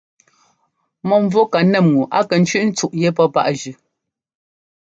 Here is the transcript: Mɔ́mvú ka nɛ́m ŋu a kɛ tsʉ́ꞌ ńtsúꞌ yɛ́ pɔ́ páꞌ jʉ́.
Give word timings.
Mɔ́mvú 1.07 1.41
ka 1.51 1.59
nɛ́m 1.71 1.85
ŋu 1.93 2.01
a 2.17 2.19
kɛ 2.29 2.35
tsʉ́ꞌ 2.45 2.61
ńtsúꞌ 2.67 2.93
yɛ́ 3.01 3.15
pɔ́ 3.17 3.27
páꞌ 3.33 3.49
jʉ́. 3.61 3.73